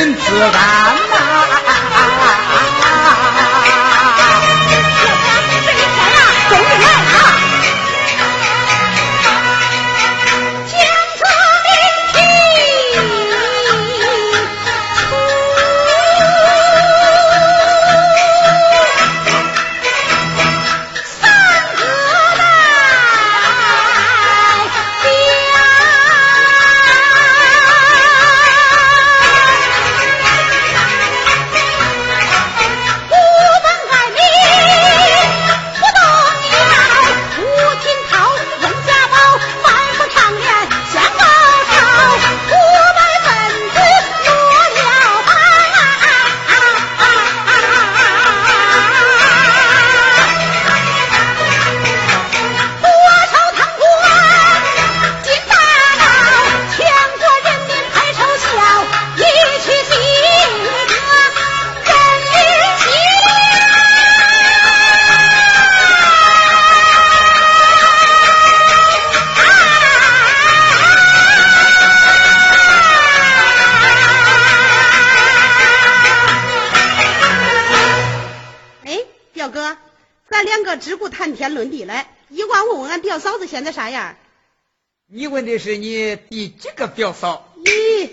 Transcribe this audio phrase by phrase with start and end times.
[0.00, 0.79] 真自大
[83.46, 84.16] 现在啥样？
[85.12, 87.52] 你问的是你第几个表嫂？
[87.64, 88.10] 咦，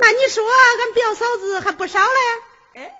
[0.00, 2.80] 那你说俺表嫂子还不少嘞？
[2.80, 2.92] 哎，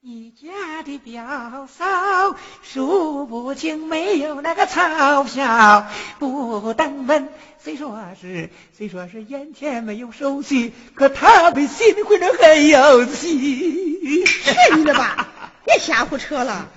[0.00, 5.86] 你家的表嫂数不清，没有那个钞票
[6.18, 7.28] 不登门。
[7.62, 14.24] 虽说是虽说是眼前没有手续，可他比心会里很有气。
[14.24, 15.28] 去你的吧！
[15.66, 16.70] 别瞎胡扯了。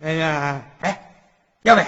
[0.00, 1.14] 哎呀，哎，
[1.62, 1.86] 两位。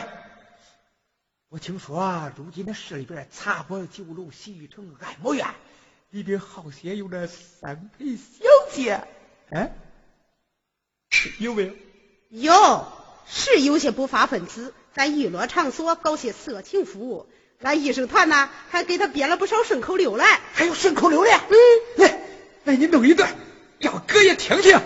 [1.49, 5.47] 我听说啊，如今的市里边茶馆、酒楼、洗浴城、按摩院
[6.11, 8.23] 里边好些有那三陪小
[8.73, 9.03] 姐，
[9.51, 9.73] 哎，
[11.41, 11.73] 有没有？
[12.31, 12.93] 有，
[13.27, 17.27] 是有些不法分子在娱乐场所搞些色情服务。
[17.61, 20.41] 俺医生团呢，还给他编了不少顺口溜来。
[20.53, 21.31] 还有顺口溜嘞？
[21.33, 21.57] 嗯，
[21.97, 22.21] 来，
[22.65, 23.35] 来，你弄一段，
[23.79, 24.81] 让哥也听听。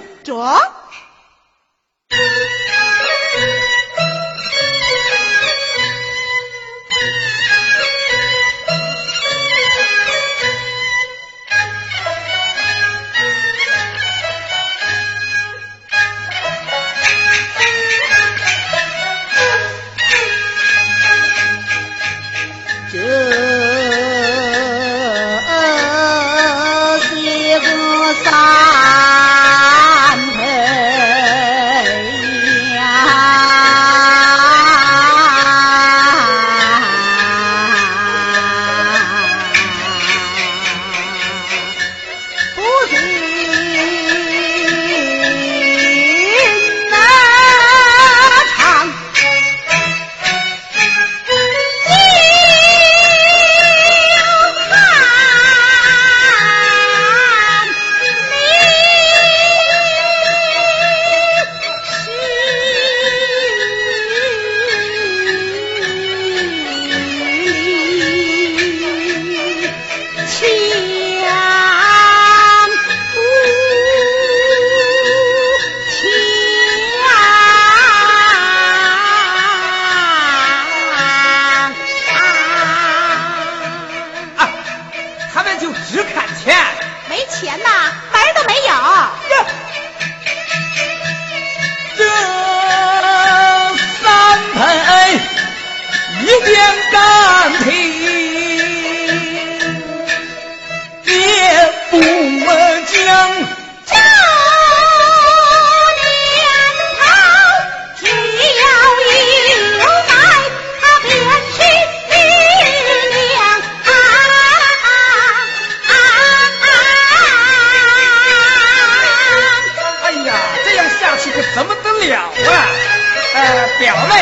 [123.79, 124.13] 表妹。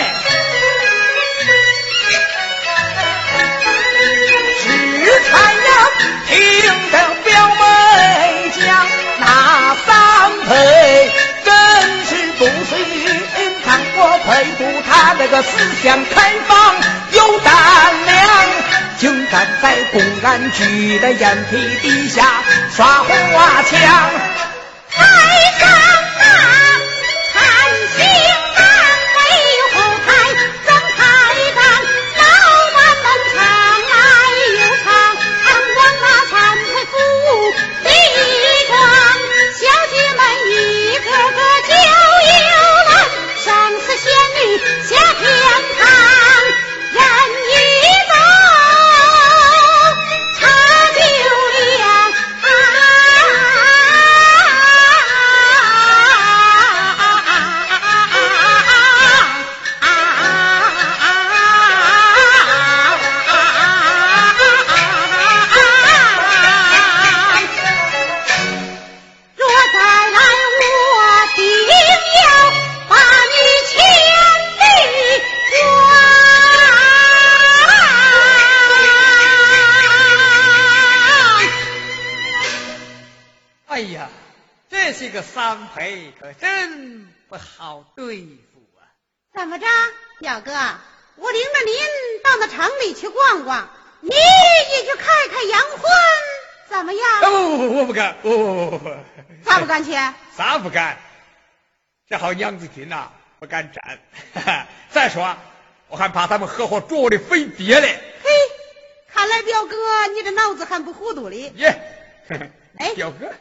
[4.61, 4.67] 只
[5.31, 5.71] 看呀，
[6.29, 6.37] 听
[6.91, 8.87] 得表妹讲
[9.19, 9.89] 那三
[10.47, 11.13] 陪，
[11.45, 11.51] 真
[12.07, 12.77] 是不信，
[13.65, 14.59] 看我佩服
[14.89, 15.49] 他那个思
[15.83, 16.77] 想开放
[17.13, 17.53] 有胆
[18.05, 18.19] 量。
[18.99, 22.43] 竟敢在公安局的眼皮底下
[22.75, 23.79] 耍花枪！
[85.79, 88.17] 三陪可真不好对
[88.53, 88.83] 付啊！
[89.33, 89.67] 怎么着，
[90.19, 90.51] 表哥？
[91.15, 93.69] 我领着您到那城里去逛逛，
[94.01, 95.81] 你也去看看洋荤，
[96.69, 97.21] 怎么样？
[97.21, 98.91] 不不不，我不敢，不不不不，
[99.45, 99.93] 咋不敢去？
[100.37, 100.99] 啥不敢？
[102.09, 104.67] 这好娘子军呐，不敢沾。
[104.91, 105.37] 再说，
[105.87, 108.01] 我还怕他们合伙捉我的飞碟嘞。
[108.25, 108.31] 嘿，
[109.13, 109.77] 看来表哥
[110.09, 111.53] 你这脑子还不糊涂哩。
[111.55, 111.81] 耶，
[112.79, 113.33] 哎， 表哥，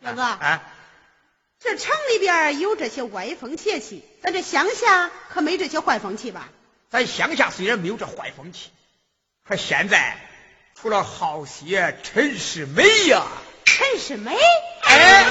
[0.00, 0.62] 表哥啊，
[1.58, 6.48] 这城里边有这些歪风邪气，咱这乡下可没这些坏风气吧？
[6.90, 8.70] 咱乡下虽然没有这坏风气，
[9.46, 10.16] 可现在
[10.74, 13.24] 除了好些陈世美呀，
[13.64, 14.36] 陈世美，
[14.82, 15.26] 哎。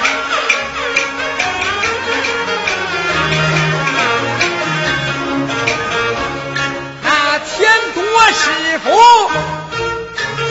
[7.04, 8.90] 那天多师傅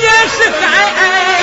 [0.01, 1.34] 也是嗨，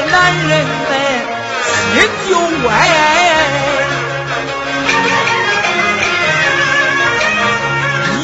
[0.00, 0.14] 男
[0.48, 0.92] 人们
[1.92, 1.94] 心
[2.28, 2.30] 就
[2.66, 2.68] 歪。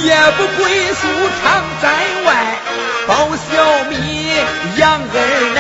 [0.02, 0.60] 夜不归
[0.92, 1.02] 宿
[1.40, 1.42] 常
[1.80, 1.84] 在
[2.26, 2.28] 外，
[3.06, 3.48] 包小
[3.84, 3.92] 米
[4.76, 5.14] 养儿
[5.54, 5.58] 奶，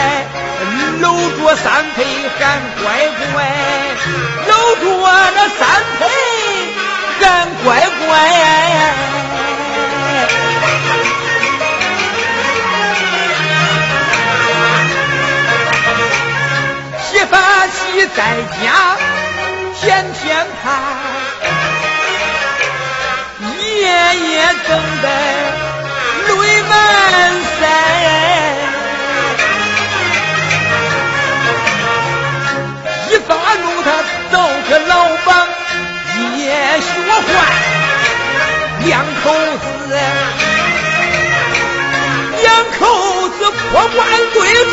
[1.00, 1.04] 搂
[1.38, 1.64] 着三
[1.94, 1.98] 陪
[2.38, 2.40] 喊
[2.82, 2.84] 乖
[3.32, 3.36] 乖，
[4.48, 4.84] 搂着
[5.36, 5.60] 那三
[5.98, 6.02] 陪
[7.20, 7.24] 喊
[7.64, 7.68] 乖
[7.99, 7.99] 乖。
[44.50, 44.70] 罐对着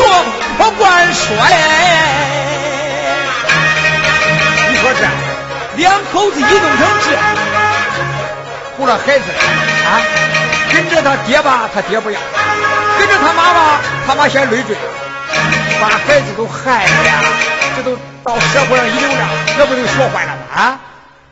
[0.58, 1.28] 破罐摔。
[4.70, 5.00] 你说这
[5.78, 7.18] 两口子一弄成这。
[8.78, 9.26] 除了孩子
[9.90, 10.02] 啊，
[10.72, 12.20] 跟着他爹吧，他爹不要；
[13.00, 14.76] 跟着他妈吧，他妈嫌累赘，
[15.82, 17.24] 把孩子都害了呀！
[17.76, 20.42] 这都到社会上一流了，这不就学坏了吗？
[20.56, 20.80] 啊！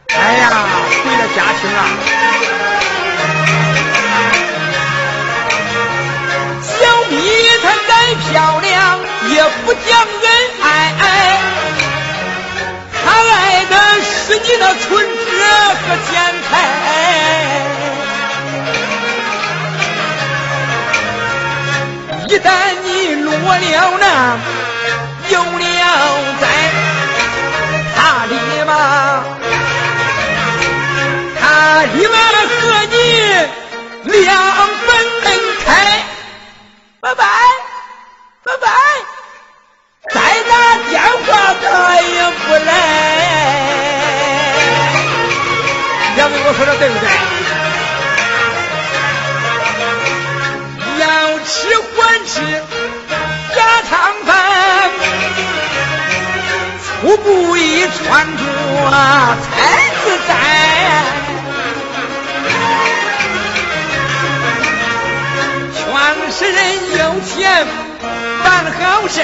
[0.10, 0.50] 哎呀，
[1.06, 1.86] 为了家庭啊！
[6.64, 6.74] 小
[7.12, 7.14] 米
[7.62, 7.70] 他
[8.06, 10.28] 再漂亮，也不讲恩
[10.62, 10.64] 爱，
[12.94, 15.10] 他爱的是你的存折
[15.74, 16.14] 和钱
[16.48, 16.52] 财。
[22.28, 22.48] 一旦
[22.84, 24.38] 你落了难，
[25.32, 25.60] 有了
[26.40, 26.44] 灾，
[27.96, 27.98] 他
[28.30, 28.34] 立
[28.68, 28.70] 马，
[31.42, 31.44] 他
[31.92, 32.14] 立马
[32.62, 32.94] 和你
[34.12, 34.30] 两
[57.26, 58.44] 粗布衣穿着
[59.42, 59.50] 才
[60.04, 60.30] 自在。
[65.74, 65.84] 全
[66.32, 66.58] 是人
[67.00, 67.66] 有钱
[68.44, 68.46] 办
[68.80, 69.16] 好事，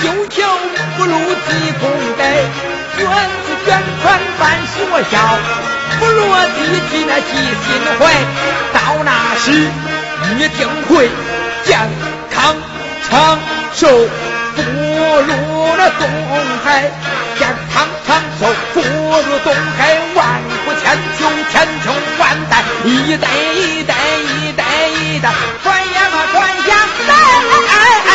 [0.00, 0.36] 修桥
[0.96, 1.48] 不如济
[1.80, 2.22] 公德，
[2.96, 3.68] 捐子捐
[4.00, 4.76] 款办学
[5.10, 5.12] 校，
[5.98, 6.56] 不落地
[6.88, 7.66] 替那记心
[7.98, 8.00] 怀。
[8.72, 9.50] 到那时
[10.38, 11.10] 一定会
[11.64, 11.68] 健
[12.30, 12.54] 康
[13.08, 13.40] 长
[13.74, 13.88] 寿，
[14.56, 16.08] 注入那东
[16.64, 16.90] 海
[17.38, 26.74] 健康长寿注入东海万古千秋千秋万代一代一代一代一代传呀嘛传下
[27.08, 28.09] 来